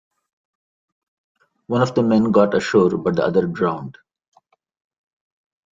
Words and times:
One 1.67 1.83
of 1.83 1.93
the 1.93 2.01
men 2.01 2.31
got 2.31 2.55
ashore 2.55 2.97
but 2.97 3.17
the 3.17 3.23
other 3.23 3.45
drowned. 3.45 3.99